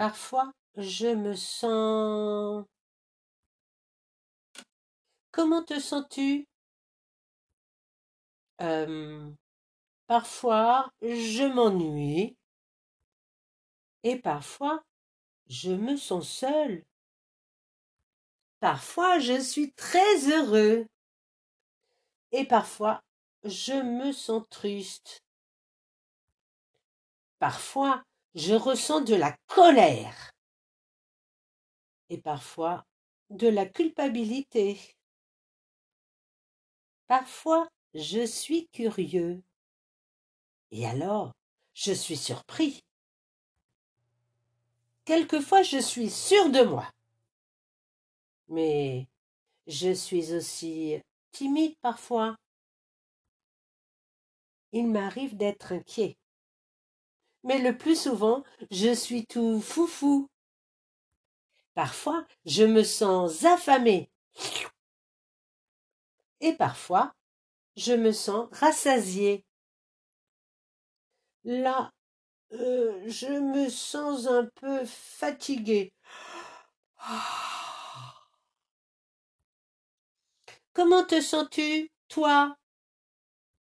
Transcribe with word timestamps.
Parfois, 0.00 0.50
je 0.78 1.08
me 1.08 1.34
sens... 1.34 2.64
Comment 5.30 5.62
te 5.62 5.78
sens-tu? 5.78 6.48
Parfois, 10.06 10.90
je 11.02 11.52
m'ennuie. 11.52 12.34
Et 14.02 14.16
parfois, 14.18 14.82
je 15.50 15.72
me 15.72 15.98
sens 15.98 16.26
seul. 16.26 16.82
Parfois, 18.58 19.18
je 19.18 19.38
suis 19.38 19.70
très 19.74 20.30
heureux. 20.30 20.86
Et 22.32 22.46
parfois, 22.46 23.02
je 23.44 23.74
me 23.74 24.12
sens 24.12 24.44
triste. 24.48 25.22
Parfois, 27.38 28.02
je 28.34 28.54
ressens 28.54 29.00
de 29.02 29.14
la 29.14 29.36
colère. 29.46 30.30
Et 32.08 32.18
parfois, 32.18 32.84
de 33.30 33.48
la 33.48 33.66
culpabilité. 33.66 34.78
Parfois, 37.06 37.68
je 37.94 38.24
suis 38.26 38.68
curieux. 38.68 39.42
Et 40.70 40.86
alors, 40.86 41.32
je 41.74 41.92
suis 41.92 42.16
surpris. 42.16 42.84
Quelquefois, 45.04 45.62
je 45.62 45.78
suis 45.78 46.10
sûr 46.10 46.50
de 46.50 46.62
moi. 46.62 46.88
Mais 48.48 49.08
je 49.66 49.92
suis 49.92 50.34
aussi 50.34 51.00
timide 51.32 51.74
parfois. 51.80 52.36
Il 54.72 54.88
m'arrive 54.88 55.36
d'être 55.36 55.72
inquiet. 55.72 56.16
Mais 57.44 57.58
le 57.58 57.76
plus 57.76 58.00
souvent, 58.00 58.44
je 58.70 58.94
suis 58.94 59.26
tout 59.26 59.60
foufou. 59.60 60.28
Parfois, 61.74 62.26
je 62.44 62.64
me 62.64 62.82
sens 62.82 63.44
affamé. 63.44 64.10
Et 66.40 66.52
parfois, 66.52 67.14
je 67.76 67.92
me 67.92 68.12
sens 68.12 68.48
rassasié. 68.52 69.44
Là, 71.44 71.90
euh, 72.52 73.00
je 73.06 73.28
me 73.28 73.68
sens 73.68 74.26
un 74.26 74.46
peu 74.56 74.84
fatigué. 74.84 75.92
Comment 80.72 81.04
te 81.04 81.20
sens-tu, 81.20 81.90
toi? 82.08 82.56